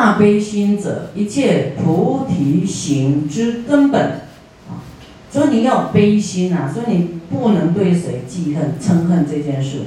[0.00, 4.22] 大悲心者，一切菩提行之根本。
[4.66, 4.80] 啊，
[5.30, 9.80] 所以你要悲心啊，所以你不能对谁记恨、嗔恨这件事，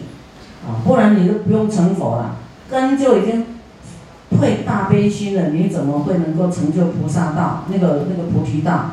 [0.67, 2.35] 啊，不然你都不用成佛了，
[2.69, 3.43] 根就已经
[4.37, 7.63] 退大悲心了，你怎么会能够成就菩萨道？
[7.69, 8.91] 那个那个菩提道？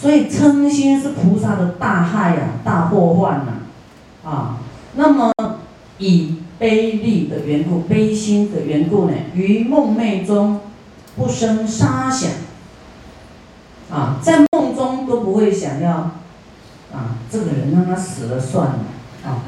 [0.00, 4.58] 所以嗔心是菩萨的大害呀，大祸患呐，啊，
[4.94, 5.32] 那么
[5.98, 10.60] 以悲力的缘故，悲心的缘故呢，于梦寐中
[11.16, 12.30] 不生杀想，
[13.90, 15.92] 啊，在梦中都不会想要，
[16.92, 18.78] 啊，这个人让他死了算了，
[19.24, 19.44] 啊，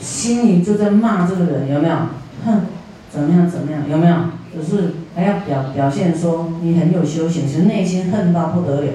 [0.00, 1.96] 心里就在骂这个人，有没有？
[2.44, 2.62] 哼，
[3.10, 3.88] 怎么样怎么样？
[3.88, 4.16] 有没有？
[4.54, 8.92] 只是还要表表现说你很有修行，其实内心恨到不得了。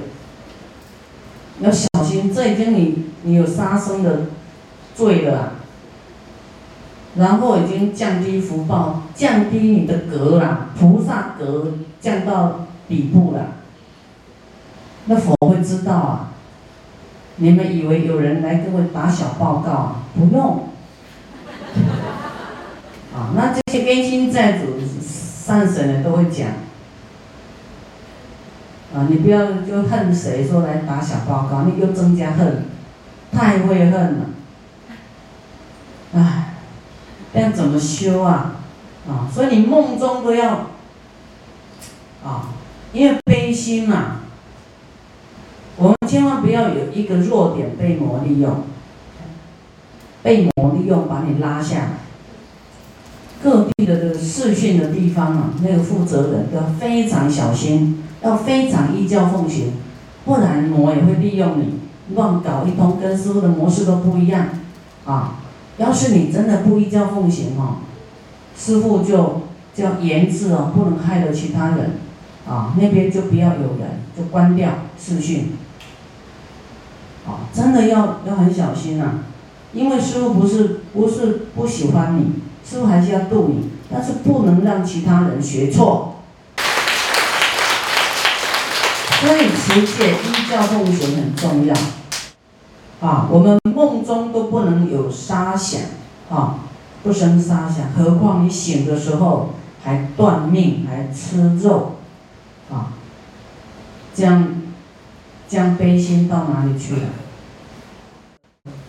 [1.61, 4.27] 要小心，这已经你你有杀生的
[4.93, 5.53] 罪了，
[7.17, 13.47] 然后已经降低福报，降低你的格了，菩萨格降到底部了。
[15.05, 16.29] 那佛会知道啊？
[17.37, 19.97] 你们以为有人来跟我打小报告？
[20.15, 20.69] 不用。
[23.15, 26.47] 啊，那这些冤亲债主、善神呢都会讲。
[28.95, 32.65] 啊，你不要就恨谁说来打小报告，你又增加恨，
[33.31, 34.25] 太会恨了。
[36.15, 36.46] 唉，
[37.37, 38.55] 这样怎么修啊？
[39.07, 40.69] 啊，所以你梦中都要，
[42.25, 42.49] 啊，
[42.91, 44.21] 因为悲心嘛，
[45.75, 48.63] 我们千万不要有一个弱点被魔利用，
[50.23, 51.89] 被魔利用把你拉下来。
[53.43, 58.03] 各地的这个视讯的地方啊，那个负责人要非常小心。
[58.23, 59.73] 要非常依教奉行，
[60.25, 61.81] 不然魔也会利用你
[62.15, 64.47] 乱搞一通，跟师傅的模式都不一样
[65.05, 65.35] 啊！
[65.77, 67.77] 要是你真的不依教奉行哦，
[68.57, 69.43] 师傅就
[69.75, 71.99] 叫严制哦，不能害了其他人
[72.47, 75.57] 啊，那边就不要有人，就关掉视讯。
[77.27, 79.25] 啊，真的要要很小心啊，
[79.73, 86.15] 因为师傅不是不是不喜欢你，师傅还是要度你，但是不能让其他人学错。
[89.19, 91.75] 所以持戒依教奉行很重要，
[93.01, 95.81] 啊，我们梦中都不能有沙想，
[96.31, 96.61] 啊，
[97.03, 101.97] 不生沙想，何况你醒的时候还断命，还吃肉，
[102.71, 102.93] 啊，
[104.15, 104.63] 这样，
[105.47, 107.09] 这样悲心到哪里去了？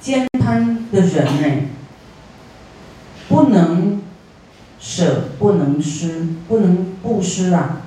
[0.00, 1.68] 兼贪的人呢，
[3.28, 4.00] 不能
[4.80, 7.82] 舍，不能失，不能布施啊，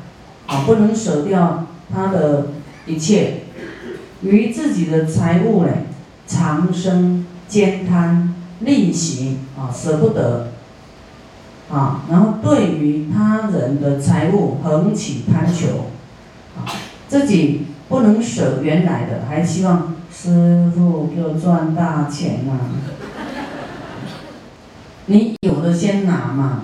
[0.46, 1.66] 啊，不能舍掉。
[1.92, 2.50] 他的
[2.86, 3.42] 一切，
[4.22, 5.72] 于自己的财物呢，
[6.32, 10.48] 长生兼贪利息啊，舍不得
[11.70, 15.90] 啊，然后对于他人的财物横起贪求
[16.58, 16.64] 啊，
[17.10, 22.72] 自己不能舍原来的，还希望师傅给我赚大钱啊！
[25.08, 26.62] 你有的先拿嘛，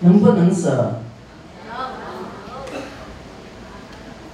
[0.00, 1.00] 能不能舍？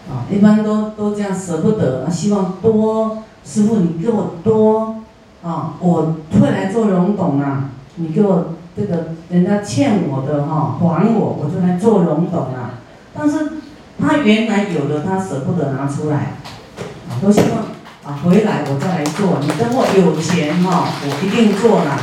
[0.07, 4.97] 啊一般都都这样舍不得，啊希望多师傅你给我多
[5.43, 12.81] 啊，我退来做荣董啊，你给我这个人家欠我的哈还我，我就来做荣董啊。
[13.17, 13.53] 但是
[14.01, 17.59] 他原来有的他舍不得拿出来，啊，都希望
[18.05, 19.39] 啊回来我再来做。
[19.41, 21.99] 你等我有钱哈，我一定做了。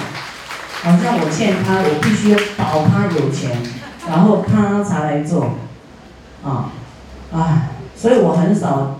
[0.84, 3.58] 好像我欠他，我必须要保他有钱，
[4.08, 5.56] 然后他才来做，
[6.44, 6.70] 啊，
[7.34, 7.70] 唉。
[7.94, 8.96] 所以我很少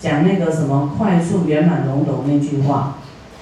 [0.00, 2.96] 讲那个什么快速圆满融懂那句话，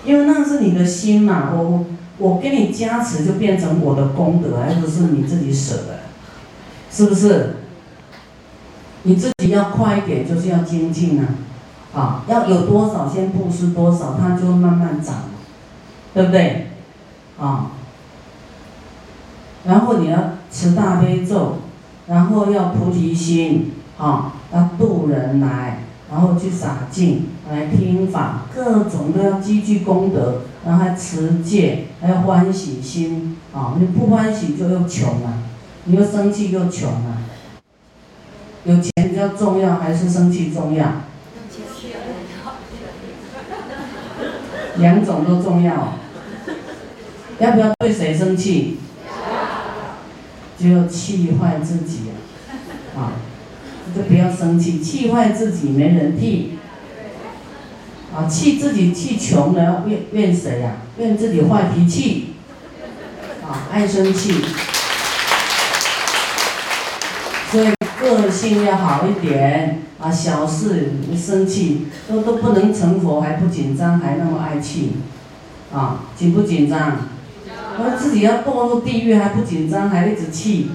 [0.05, 1.87] 因为那是你的心嘛，我
[2.19, 6.01] 我给你加持就变成我的功德，而不是你自己舍的，
[6.91, 7.57] 是不是？
[9.05, 11.27] 你自己要快一点，就是要精进啊，
[11.95, 15.15] 啊，要有多少先布施多少，它就慢慢长，
[16.13, 16.67] 对不对？
[17.41, 17.71] 啊，
[19.65, 20.19] 然后你要
[20.51, 21.59] 持大悲咒，
[22.09, 23.73] 然后要菩提心。
[23.99, 25.81] 啊，要渡人来，
[26.11, 33.37] 然后去洒净，来听法，各种都要积聚功德，然后还持戒，还要欢喜心。
[33.53, 35.35] 啊，你不欢喜就又穷了，
[35.85, 37.19] 你又生气又穷了。
[38.65, 40.87] 有钱比较重要还是生气重要？
[44.77, 45.95] 两种都重要。
[47.39, 48.79] 要不要对谁生气？
[50.59, 52.11] 就要气坏自己
[52.97, 53.13] 啊。
[53.95, 56.59] 就不要生气，气坏自己没人替，
[58.15, 60.79] 啊，气自己气穷了，怨怨谁呀？
[60.99, 62.35] 怨自己坏脾气，
[63.43, 64.35] 啊，爱生气。
[67.51, 74.93] 所以个性要好一点啊，小事生气都都不能成佛，还不紧张，还那么爱气，
[75.73, 77.09] 啊，紧不紧张？
[77.81, 80.71] 我自己要堕入地狱还不紧张，还一直气，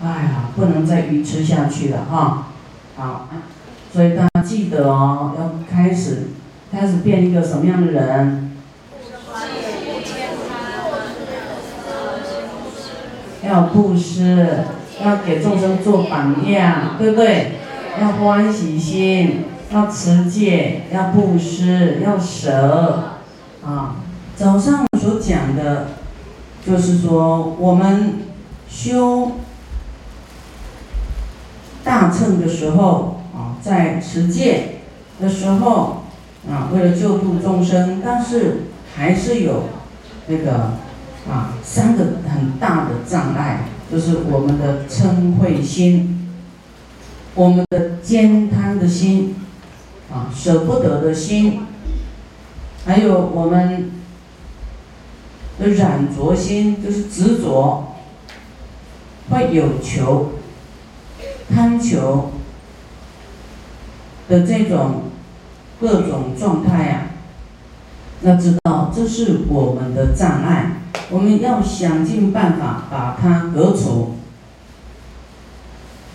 [0.00, 2.46] 哎呀，不能再愚痴下去了哈，
[2.96, 3.28] 好，
[3.92, 6.28] 所以大家记得哦，要开始
[6.70, 8.52] 开始变一个什么样的人？
[13.44, 14.58] 要布施，
[15.02, 17.52] 要给众生做榜样，对不对？
[18.00, 23.14] 要欢喜心，要持戒，要布施，要舍，
[23.64, 23.96] 啊。
[24.36, 25.86] 早上所讲的，
[26.64, 28.20] 就是说我们
[28.68, 29.32] 修
[31.88, 34.80] 大乘的时候啊，在持戒
[35.18, 36.02] 的时候
[36.46, 38.64] 啊，为了救度众生，但是
[38.94, 39.62] 还是有
[40.26, 40.74] 那个
[41.26, 46.28] 啊三个很大的障碍，就是我们的嗔恚心，
[47.34, 49.34] 我们的兼贪的心，
[50.12, 51.62] 啊舍不得的心，
[52.84, 53.92] 还有我们。
[55.60, 57.96] 的染着心就是执着，
[59.28, 60.34] 会有求、
[61.48, 62.32] 贪求
[64.28, 65.04] 的这种
[65.80, 67.02] 各种状态呀。
[68.22, 74.16] 要知道，这是我们的障碍，我们要想尽办法把它革除，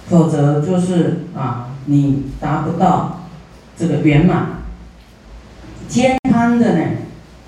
[0.10, 3.22] 否则就是啊，你达不到
[3.78, 4.64] 这个圆满。
[5.88, 6.86] 兼贪的呢，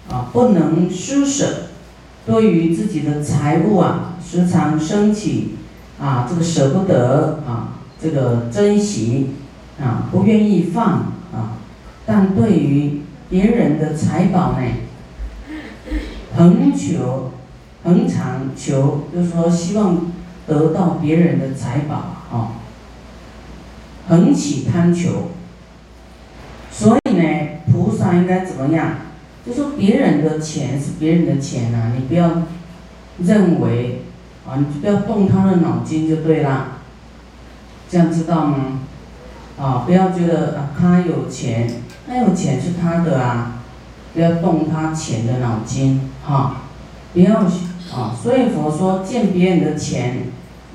[0.10, 1.64] 啊，不能施舍。
[2.26, 5.56] 对于自己的财物啊，时常升起
[6.00, 9.32] 啊，这个舍不得啊，这个珍惜
[9.82, 10.86] 啊，不愿意放
[11.34, 11.58] 啊。
[12.06, 14.60] 但对于别人的财宝呢，
[16.36, 17.32] 恒求、
[17.84, 20.12] 恒常求，就是说希望
[20.46, 21.96] 得到别人的财宝
[22.32, 22.62] 啊，
[24.08, 25.32] 恒起贪求。
[26.72, 27.24] 所以呢，
[27.72, 28.98] 菩萨应该怎么样？
[29.46, 32.44] 就说别人的钱是别人的钱呐，你不要
[33.20, 34.05] 认为
[34.48, 36.78] 啊，你就不要动他的脑筋就对啦，
[37.90, 38.80] 这样知道吗？
[39.60, 43.60] 啊，不要觉得啊他有钱，他有钱是他的啊，
[44.14, 46.62] 不要动他钱的脑筋哈，
[47.14, 47.42] 不要
[47.94, 48.16] 啊。
[48.22, 50.28] 所以佛说见别人的钱，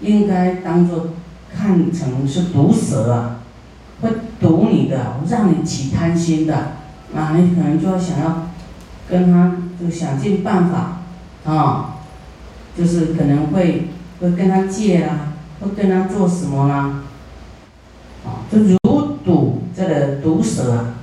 [0.02, 1.08] 应该当做
[1.54, 3.36] 看成是毒蛇啊，
[4.00, 6.54] 会毒你的，让你起贪心的
[7.14, 8.46] 啊，你可能就要想要。
[9.10, 11.00] 跟他就想尽办法，
[11.44, 11.89] 啊，
[12.76, 13.88] 就是可能会
[14.20, 17.02] 会跟他借啦，会跟他做什么啦，
[18.24, 18.78] 啊，就如
[19.24, 20.94] 赌这个毒蛇啊，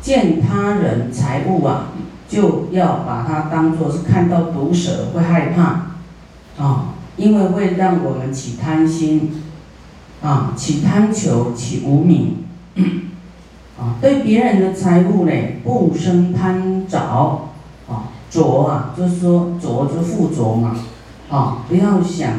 [0.00, 1.88] 见他人财物啊，
[2.28, 9.42] 就要把它当做是看到毒蛇会害怕，啊，因为会让我们起贪心，
[10.22, 12.38] 啊，起贪求，起无名。
[13.76, 15.32] 啊，对别人的财物呢，
[15.64, 17.48] 不生贪着，
[18.34, 20.76] 着啊，就是说着就附着嘛，
[21.30, 22.32] 啊，不要想，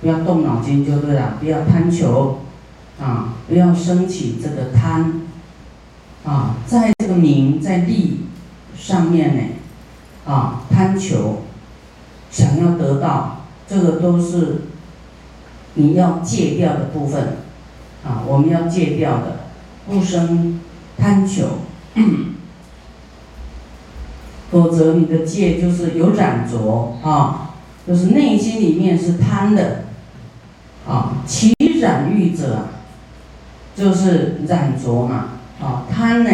[0.00, 2.38] 不要动脑筋就对了，不要贪求，
[3.00, 5.22] 啊，不要升起这个贪，
[6.24, 8.20] 啊，在这个名在利
[8.78, 9.42] 上面呢，
[10.32, 11.42] 啊，贪求，
[12.30, 14.62] 想要得到，这个都是
[15.74, 17.38] 你要戒掉的部分，
[18.04, 19.40] 啊，我们要戒掉的，
[19.88, 20.60] 不生。
[21.02, 21.46] 贪求，
[24.50, 27.54] 否则你的戒就是有染着啊，
[27.86, 29.84] 就是内心里面是贪的，
[30.88, 32.68] 啊，其染欲者，
[33.76, 36.30] 就是染着嘛，啊，贪呢，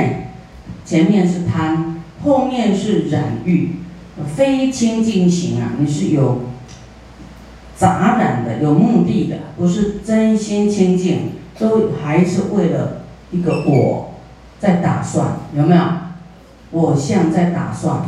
[0.84, 3.76] 前面是贪，后面是染欲，
[4.34, 6.42] 非清净行啊，你是有
[7.76, 14.12] 杂染的，有目的的，不是真心清净，都还是为了一个我。
[14.58, 15.82] 在打算有没有？
[16.70, 18.02] 我像在打算，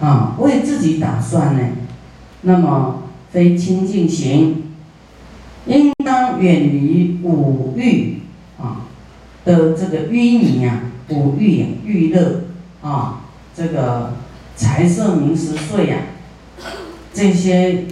[0.00, 1.68] 啊，为自己打算呢。
[2.42, 4.64] 那么非清净行，
[5.66, 8.22] 应当远离五欲
[8.58, 8.86] 啊
[9.44, 12.44] 的这个淤泥啊，五欲啊欲乐
[12.80, 14.14] 啊，这个
[14.56, 16.00] 财色名食睡啊，
[17.12, 17.84] 这些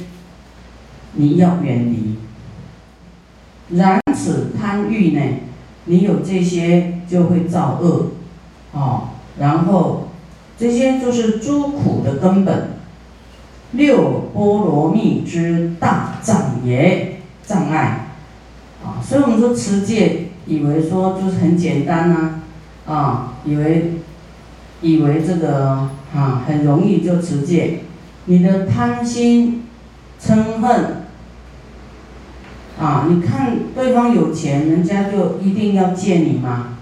[1.15, 2.17] 你要远离。
[3.77, 5.21] 然此贪欲呢？
[5.87, 8.11] 你有这些就会造恶，
[8.77, 10.09] 哦，然后
[10.59, 12.73] 这些就是诸苦的根本，
[13.73, 18.09] 六波罗蜜之大障也障碍，
[18.85, 22.41] 啊，所以我们说持戒，以为说就是很简单呐，
[22.87, 23.95] 啊，以为
[24.83, 27.81] 以为这个啊很容易就持戒，
[28.27, 29.65] 你的贪心
[30.21, 31.07] 嗔恨
[32.79, 36.76] 啊，你看对方有钱，人家就一定要借你吗？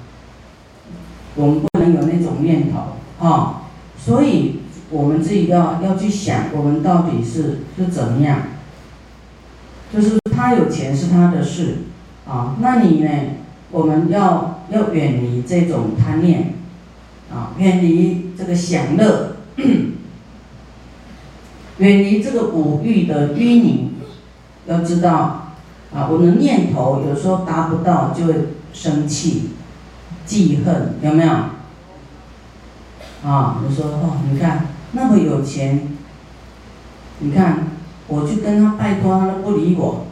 [1.37, 3.63] 我们不能有那种念头啊，
[3.99, 4.61] 所以
[4.91, 8.43] 我们自己要要去想，我们到底是是怎么样？
[9.93, 11.79] 就是他有钱是他的事
[12.27, 13.11] 啊，那你呢？
[13.71, 16.55] 我们要要远离这种贪念
[17.33, 19.37] 啊，远离这个享乐，
[21.79, 23.91] 远离这个五欲的淤泥，
[24.67, 25.41] 要知道。
[25.93, 28.35] 啊，我的念头有时候达不到，就会
[28.73, 29.51] 生气、
[30.27, 31.31] 记恨，有没有？
[33.29, 35.89] 啊，我说哦，你看那么有钱，
[37.21, 37.69] 你看
[38.07, 40.07] 我去跟他拜托，他都不理我，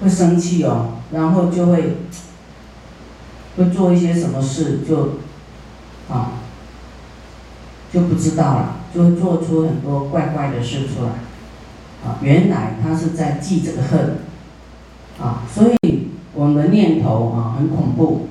[0.00, 1.96] 会生气哦，然后就会
[3.56, 5.18] 会做一些什么事，就
[6.08, 6.32] 啊
[7.92, 11.10] 就不知道了，就会做出很多怪怪的事出来。
[12.08, 14.18] 啊，原来他是在记这个恨，
[15.20, 18.28] 啊，所以我们的念头啊很恐怖，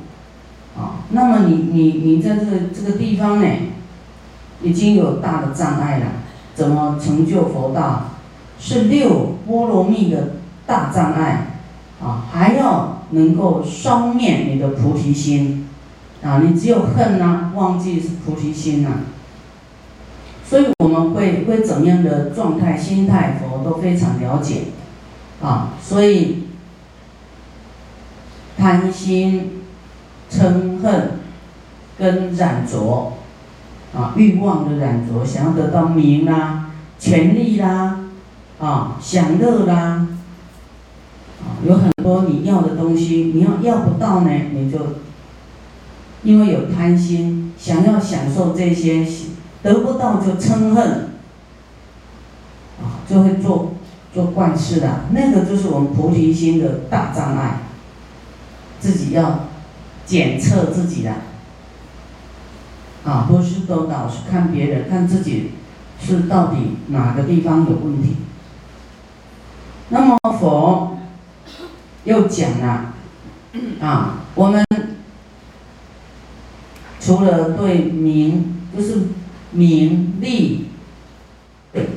[1.12, 3.48] 那么你你你在这个这个地方呢，
[4.62, 6.06] 已经有大的障碍了，
[6.56, 8.08] 怎么成就佛道？
[8.60, 10.36] 是六波罗蜜的
[10.68, 11.48] 大障碍，
[12.00, 15.68] 啊，还要能够烧灭你的菩提心，
[16.24, 18.90] 啊，你只有恨呐，忘记菩提心呐。
[20.46, 24.66] 所以我们会会怎样的状态、心态，佛都非常了解，
[25.42, 26.44] 啊，所以
[28.58, 29.64] 贪心、
[30.32, 31.12] 嗔恨
[31.98, 33.14] 跟染着，
[33.94, 38.00] 啊，欲望的染着，想要得到名啦、权利啦，
[38.60, 40.08] 啊，享乐啦，
[41.42, 44.80] 啊，有很多你要的东西，你要要不到呢，你就
[46.24, 49.06] 因为有贪心，想要享受这些。
[49.64, 51.10] 得不到就嗔恨，
[52.82, 53.74] 啊，就会做
[54.12, 57.60] 做怪事的，那个就是我们菩提心的大障碍，
[58.80, 59.50] 自己要
[60.12, 61.14] 检测自己的，
[63.06, 65.52] 啊，不是都老是看别人，看自己
[66.06, 68.18] 是到底哪个地方有问题。
[69.88, 70.98] 那么佛
[72.04, 72.94] 又讲了，
[73.80, 74.66] 啊，我们
[77.00, 79.08] 除了对名就是。
[79.54, 80.68] 名利、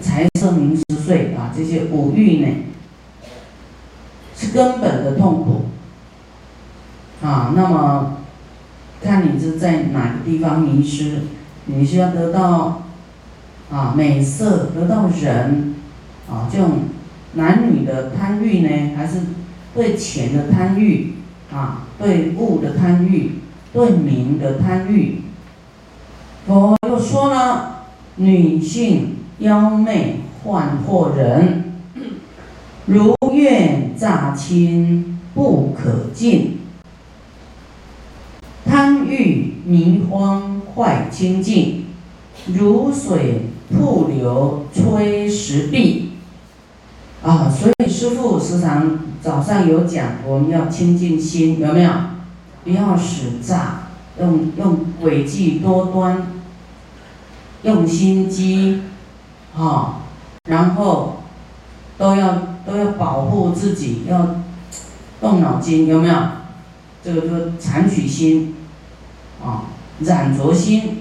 [0.02, 2.48] 财色名食睡啊，这些五欲呢，
[4.36, 5.66] 是根本的痛苦
[7.24, 7.52] 啊。
[7.56, 8.16] 那么，
[9.02, 11.22] 看你是在哪个地方迷失，
[11.66, 12.82] 你需要得到
[13.70, 15.74] 啊美色，得到人
[16.30, 16.70] 啊这种
[17.34, 19.20] 男女的贪欲呢，还是
[19.74, 21.14] 对钱的贪欲
[21.52, 23.40] 啊，对物的贪欲，
[23.72, 25.22] 对名的贪欲。
[26.46, 31.72] 佛又说了，女性妖媚幻惑人，
[32.86, 36.58] 如愿乍亲不可尽，
[38.74, 41.84] 贪欲迷荒坏清净，
[42.46, 46.10] 如水瀑流摧石壁。
[47.22, 51.90] 啊，所以师父时常早上有讲，我们要清净心，有没有？
[52.64, 56.26] 不要使诈，用用诡计多端。
[57.62, 58.80] 用心机，
[59.54, 60.00] 哈，
[60.50, 61.20] 然后
[61.96, 64.34] 都要都要保护自己，要
[65.20, 66.14] 动脑筋，有没有？
[67.04, 68.53] 这个就残取心，
[69.44, 69.66] 啊，
[70.00, 71.00] 染着心。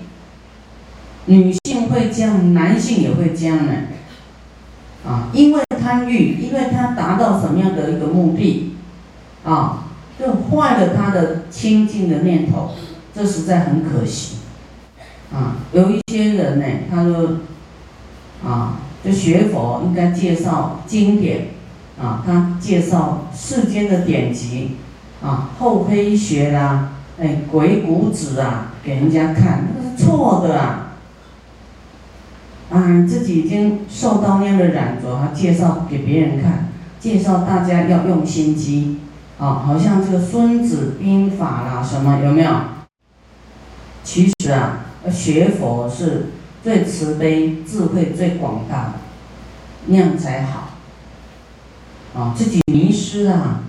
[1.26, 3.74] 女性会这样，男性也会这样呢，
[5.08, 8.76] 啊，因为贪欲，因为他达到什么样的一个目的，
[9.46, 9.86] 啊，
[10.20, 12.72] 就坏了他的清净的念头，
[13.16, 14.40] 这实在很可惜。
[15.34, 17.38] 啊，有一些人呢，他说，
[18.46, 21.48] 啊，就学佛应该介绍经典，
[21.98, 24.72] 啊，他介绍世间的典籍，
[25.24, 30.93] 啊，厚黑学啦，哎，鬼谷子啊，给人家看，那是错的啊。
[32.72, 39.00] 啊，自己已经受到那样的染着，他介绍给别人看，介绍大家要用心机，
[39.39, 42.51] 啊，好像这个《孙子兵法》啦什么，有没有？
[44.03, 44.79] 其实啊。
[45.12, 46.27] 学佛是
[46.63, 48.93] 最慈悲、智慧最广大的，
[49.88, 50.70] 那样才好。
[52.15, 53.63] 啊，自己迷失啊，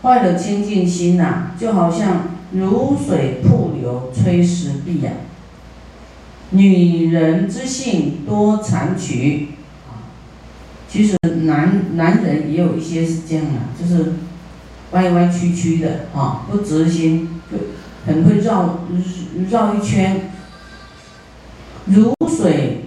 [0.00, 5.12] 坏了清净心呐，就好像如水瀑流摧石壁呀。
[6.50, 9.50] 女人之性多残曲，
[9.88, 10.10] 啊，
[10.88, 14.14] 其实男男人也有一些是这样的，就是
[14.90, 17.40] 歪歪曲曲的啊，不直心，
[18.04, 18.80] 很会绕
[19.48, 20.32] 绕一圈。
[21.86, 22.86] 如水，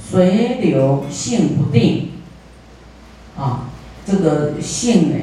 [0.00, 2.10] 随流性不定，
[3.36, 3.70] 啊，
[4.06, 5.16] 这个性呢，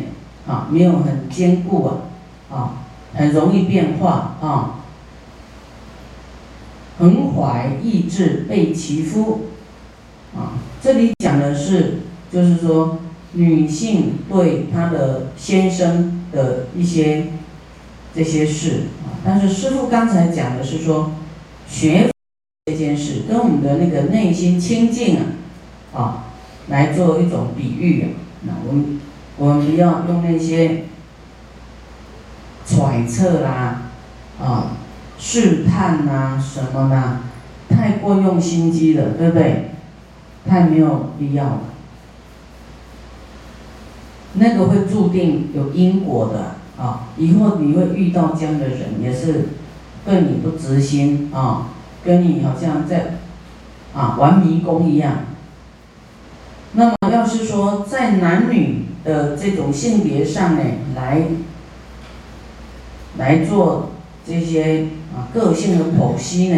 [0.45, 1.95] 啊，没有很坚固啊，
[2.51, 2.84] 啊，
[3.15, 4.81] 很容易变化啊。
[6.97, 9.47] 横怀意志被其夫，
[10.33, 11.99] 啊，这里讲的是，
[12.31, 12.99] 就是说
[13.33, 17.27] 女性对她的先生的一些
[18.15, 21.11] 这些事啊，但是师傅刚才讲的是说
[21.67, 22.09] 学
[22.65, 25.25] 这件事跟我们的那个内心清净啊，
[25.93, 26.25] 啊，
[26.69, 28.07] 来做一种比喻啊，
[28.43, 29.01] 那我们
[29.37, 30.85] 我们不要用那些
[32.65, 33.81] 揣测啦，
[34.41, 34.71] 啊。
[35.17, 37.21] 试探呐，什么呐？
[37.69, 39.71] 太过用心机了，对不对？
[40.45, 41.59] 太没有必要了。
[44.33, 47.07] 那个会注定有因果的啊！
[47.17, 49.47] 以后你会遇到这样的人，也是
[50.05, 51.69] 对你不执心啊，
[52.03, 53.19] 跟你好像在
[53.95, 55.19] 啊玩迷宫一样。
[56.73, 60.61] 那么，要是说在男女的这种性别上呢，
[60.93, 61.21] 来
[63.17, 63.91] 来做
[64.27, 64.87] 这些。
[65.15, 66.57] 啊，个性的剖析呢？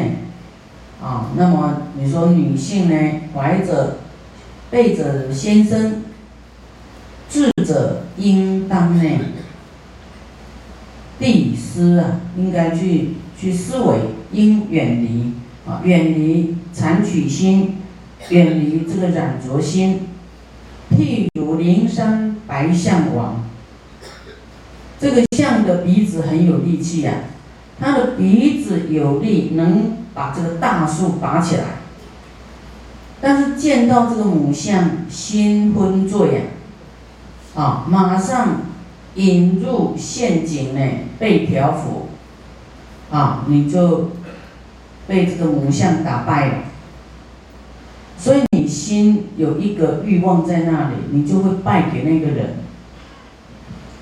[1.00, 3.98] 啊，那么你说女性呢，怀着
[4.72, 6.02] 背着先生，
[7.30, 9.20] 智者应当呢，
[11.20, 13.10] 地思啊，应该去
[13.40, 13.98] 去思维，
[14.32, 15.34] 应远离
[15.70, 17.76] 啊，远离残取心，
[18.30, 20.08] 远离这个染浊心。
[20.90, 23.47] 譬如灵山白象王，
[25.00, 27.14] 这个象的鼻子很有力气呀。
[27.80, 31.64] 他的鼻子有力，能把这个大树拔起来。
[33.22, 36.42] 但是见到这个母象，心昏醉
[37.56, 38.62] 啊，啊，马上
[39.14, 40.82] 引入陷阱呢，
[41.20, 42.10] 被漂浮，
[43.12, 44.12] 啊，你就
[45.08, 46.54] 被这个母象打败了。
[48.18, 52.56] 所以你心有一个欲望在那里，你就会败给那个人。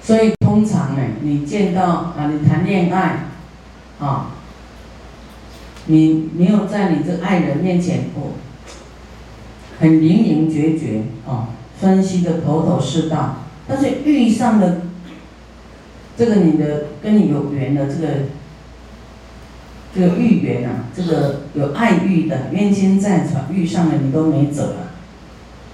[0.05, 3.25] 所以通常呢，你见到啊，你谈恋爱。
[3.98, 4.31] 啊，
[5.85, 8.35] 你没有在你这爱人面前哦，
[9.79, 11.48] 很灵灵决绝啊，
[11.79, 13.37] 分析的头头是道。
[13.65, 14.81] 但是遇上了
[16.18, 18.07] 这个你的跟你有缘的这个
[19.96, 24.91] 这个遇缘啊，这个有爱欲的冤亲债主遇上了你都没辙了，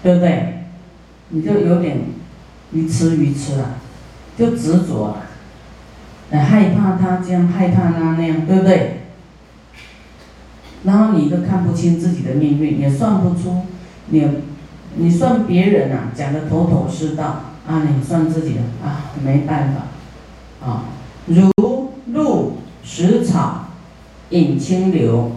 [0.03, 0.65] 对不对？
[1.29, 2.01] 你就有点
[2.71, 3.79] 愚痴愚痴了，
[4.37, 5.17] 就执着了。
[6.31, 9.01] 害怕他这样，害怕他那样，对不对？
[10.83, 13.65] 然后你都看不清自己的命运，也算不出，
[14.07, 14.27] 你
[14.95, 20.85] 你算别人啊，讲的头头是道啊，你算自己的啊，没办法啊。
[21.27, 21.51] 如
[22.07, 23.65] 露食草，
[24.29, 25.33] 饮清流，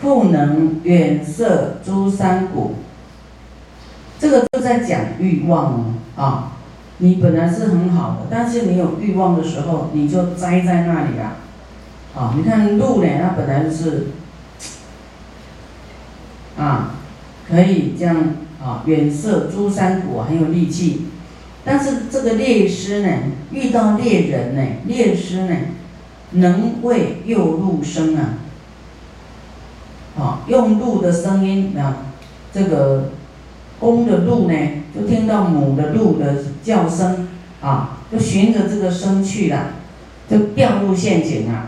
[0.00, 2.74] 复能远涉诸山谷。
[4.18, 6.52] 这个就在讲欲望哦，啊。
[6.98, 11.36] 你本来是很好的，但是你有欲望的时候，你就栽在那里了。
[12.16, 14.08] 啊，你看鹿呢，它本来就是，
[16.58, 16.94] 啊，
[17.48, 18.16] 可以这样
[18.60, 21.06] 啊，远涉诸山谷，很有力气。
[21.64, 23.08] 但是这个猎师呢，
[23.52, 25.54] 遇到猎人呢，猎师呢，
[26.32, 28.38] 能为诱鹿声啊，
[30.18, 31.98] 啊，用鹿的声音啊，
[32.52, 33.10] 这个
[33.78, 34.54] 公的鹿呢。
[34.94, 37.28] 就听到母的鹿的叫声，
[37.60, 39.74] 啊，就循着这个声去了，
[40.28, 41.66] 就掉入陷阱了。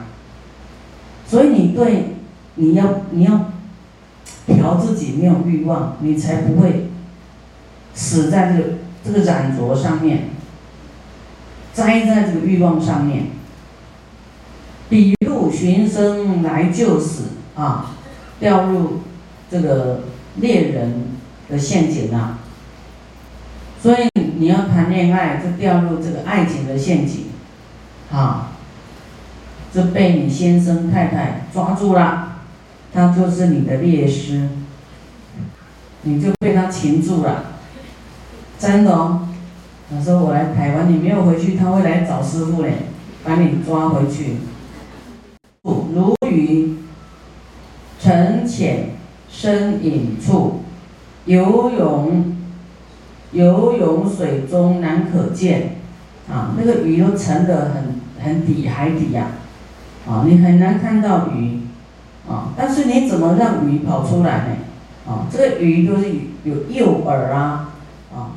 [1.26, 2.16] 所以你对，
[2.56, 3.52] 你要你要
[4.46, 6.88] 调自己没有欲望，你才不会
[7.94, 8.68] 死在这个
[9.04, 10.30] 这个染着上面，
[11.72, 13.26] 栽在这个欲望上面。
[14.88, 17.94] 比鹿寻声来救死啊，
[18.40, 19.02] 掉入
[19.48, 20.00] 这个
[20.36, 21.09] 猎人
[21.50, 22.38] 的陷阱了。
[23.82, 27.26] 所以你要谈恋爱，就掉入这个爱情的陷阱，
[28.12, 28.52] 啊，
[29.72, 32.42] 就被你先生太太抓住了，
[32.92, 34.48] 他就是你的猎师，
[36.02, 37.44] 你就被他擒住了，
[38.58, 39.28] 真的哦。
[39.90, 42.86] 他说我来台湾，你没有回去，他会来找师傅嘞，
[43.24, 44.36] 把你抓回去。
[45.62, 46.76] 如鱼
[48.00, 48.90] 沉潜
[49.28, 50.64] 深隐处，
[51.26, 52.36] 游泳。
[53.32, 55.76] 游泳水中难可见，
[56.28, 59.26] 啊，那个鱼都沉得很很底海底呀，
[60.04, 61.60] 啊，你很难看到鱼，
[62.28, 64.56] 啊，但是你怎么让鱼跑出来呢？
[65.06, 66.08] 啊，这个鱼就是
[66.42, 67.70] 有诱饵啊，
[68.12, 68.34] 啊，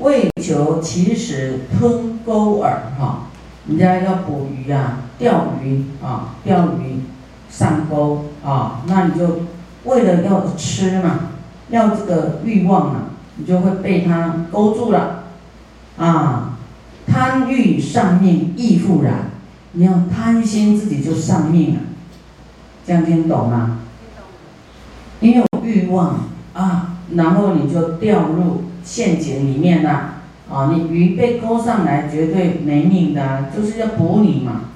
[0.00, 2.68] 为求其实吞钩饵
[2.98, 3.28] 哈，
[3.66, 7.00] 人家要捕鱼啊，钓鱼啊，钓鱼
[7.48, 9.40] 上钩啊，那你就
[9.84, 11.30] 为了要吃嘛，
[11.74, 13.00] 要这个欲望啊。
[13.36, 15.24] 你就会被它勾住了，
[15.98, 16.56] 啊，
[17.04, 19.30] 贪欲上命亦复然。
[19.72, 21.80] 你要贪心，自己就上命了。
[22.86, 23.80] 这样听懂吗？
[25.18, 26.20] 你有欲望
[26.52, 30.14] 啊，然后你就掉入陷阱里面了。
[30.48, 34.66] 啊，你鱼被勾上来，绝对没命的，就是要捕你嘛，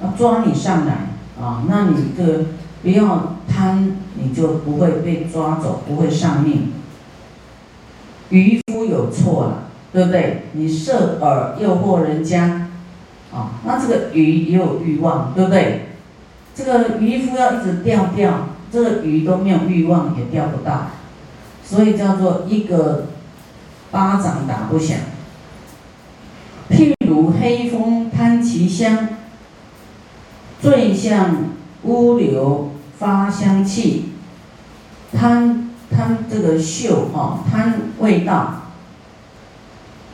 [0.00, 1.08] 要抓你上来
[1.40, 1.64] 啊。
[1.68, 2.44] 那你的
[2.82, 6.72] 不要贪，你就不会被抓走，不会上命。
[8.30, 10.44] 渔夫有错了，对不对？
[10.52, 12.68] 你设饵诱惑人家，
[13.32, 15.88] 啊，那这个鱼也有欲望，对不对？
[16.54, 20.88] 这个渔夫要一直钓钓，这个鱼都没有欲望，也钓不到，
[21.64, 23.06] 所以叫做一个。
[23.90, 24.98] 巴掌打不响。
[26.68, 29.08] 譬如黑风贪其香，
[30.60, 31.36] 坠向
[31.84, 34.12] 乌流发香气，
[35.12, 38.62] 贪贪这个嗅哈，贪味道，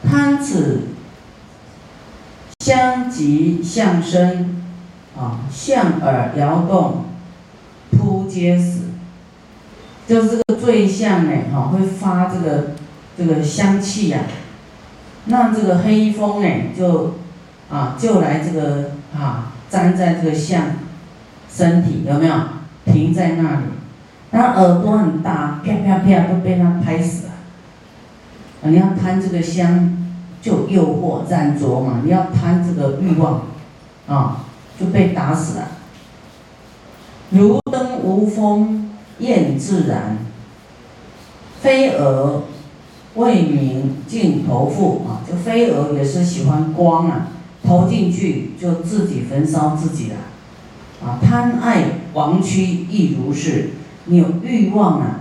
[0.09, 0.89] 贪此
[2.61, 4.63] 香即相生，
[5.17, 7.05] 啊，向耳摇动，
[7.91, 8.91] 扑皆死。
[10.07, 12.75] 就是这个坠相呢，哈，会发这个。
[13.17, 14.23] 这个香气呀，
[15.27, 17.15] 那这个黑风哎，就
[17.71, 20.65] 啊就来这个啊粘在这个像
[21.49, 22.35] 身体有没有？
[22.85, 23.67] 停在那里，
[24.31, 27.33] 他耳朵很大，啪啪啪都被他拍死了。
[28.63, 29.97] 你要贪这个香，
[30.41, 32.01] 就诱惑占着嘛。
[32.05, 33.43] 你要贪这个欲望，
[34.07, 34.45] 啊，
[34.79, 35.69] 就被打死了。
[37.31, 40.19] 如灯无风焰自燃，
[41.61, 42.43] 飞蛾。
[43.17, 47.29] 为名尽投腹啊，就飞蛾也是喜欢光啊，
[47.65, 50.17] 投进去就自己焚烧自己了，
[51.03, 53.71] 啊，贪爱亡躯亦如是，
[54.05, 55.21] 你有欲望啊，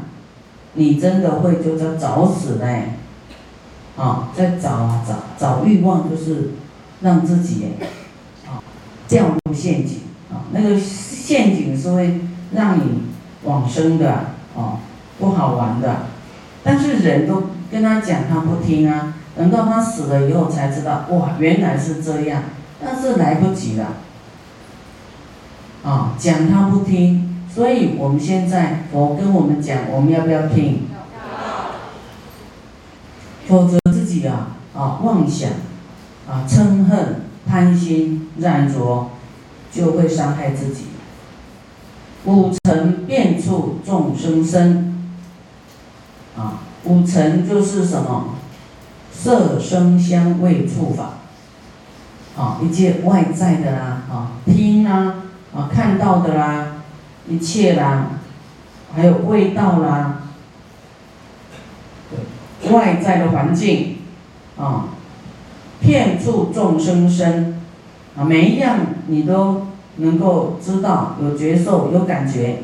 [0.74, 2.94] 你真的会就叫找死嘞，
[3.96, 6.52] 啊，在找啊找找欲望就是
[7.02, 7.70] 让自己
[8.46, 8.60] 啊
[9.08, 13.04] 掉入陷阱啊，那个陷阱是会让你
[13.44, 14.12] 往生的
[14.56, 14.80] 啊，
[15.20, 16.08] 不好玩的，
[16.64, 17.44] 但是人都。
[17.74, 19.16] 跟他讲，他不听啊。
[19.36, 22.44] 等到他死了以后才知道，哇，原来是这样，
[22.80, 23.94] 但是来不及了。
[25.84, 30.88] 啊，讲他不听，所以我们现在佛跟我们讲，我们要不要听？
[33.48, 35.50] 否则自己啊啊妄想，
[36.28, 39.10] 啊嗔恨、贪心、染着，
[39.72, 40.86] 就会伤害自己。
[42.26, 45.10] 五尘变处众生生，
[46.38, 46.62] 啊。
[46.86, 48.36] 五尘就是什么？
[49.14, 51.14] 色、声、香、味、触、法，
[52.36, 55.23] 啊，一切外在的啦，啊，听啊，
[55.56, 56.68] 啊，看到的啦，
[57.28, 58.08] 一切啦，
[58.96, 60.22] 还有味道啦，
[62.72, 63.98] 外在的环境，
[64.58, 64.86] 啊，
[65.80, 67.62] 片处众生身，
[68.18, 72.64] 啊，每一样你都能够知道，有觉受，有感觉。